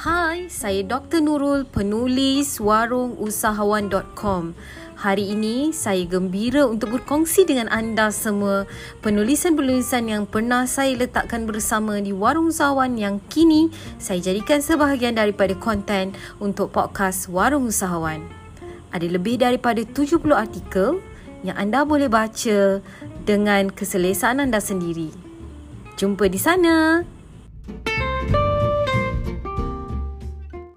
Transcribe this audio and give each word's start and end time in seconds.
Hai, 0.00 0.48
saya 0.48 0.80
Dr. 0.80 1.20
Nurul, 1.20 1.68
penulis 1.68 2.56
warungusahawan.com. 2.56 4.56
Hari 4.96 5.36
ini, 5.36 5.76
saya 5.76 6.08
gembira 6.08 6.64
untuk 6.64 6.96
berkongsi 6.96 7.44
dengan 7.44 7.68
anda 7.68 8.08
semua 8.08 8.64
penulisan-penulisan 9.04 10.08
yang 10.08 10.24
pernah 10.24 10.64
saya 10.64 10.96
letakkan 10.96 11.44
bersama 11.44 12.00
di 12.00 12.16
Warung 12.16 12.48
Usahawan 12.48 12.96
yang 12.96 13.20
kini 13.28 13.68
saya 14.00 14.24
jadikan 14.24 14.64
sebahagian 14.64 15.20
daripada 15.20 15.52
konten 15.52 16.16
untuk 16.40 16.72
podcast 16.72 17.28
Warung 17.28 17.68
Usahawan. 17.68 18.24
Ada 18.96 19.04
lebih 19.04 19.36
daripada 19.36 19.84
70 19.84 20.16
artikel 20.32 21.04
yang 21.44 21.60
anda 21.60 21.84
boleh 21.84 22.08
baca 22.08 22.80
dengan 23.28 23.68
keselesaan 23.68 24.48
anda 24.48 24.64
sendiri. 24.64 25.12
Jumpa 26.00 26.24
di 26.32 26.40
sana. 26.40 27.04